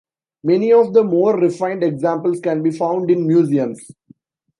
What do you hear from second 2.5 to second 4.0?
be found in museums.